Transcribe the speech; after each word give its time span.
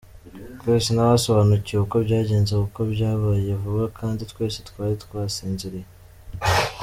Twese 0.59 0.89
ntabasobanukiwe 0.91 1.79
uko 1.85 1.95
byagenze 2.05 2.51
kuko 2.63 2.79
byabaye 2.93 3.51
vuba 3.61 3.85
kandi 3.97 4.21
twese 4.31 4.57
twari 4.69 4.95
tasinziriye. 5.01 5.87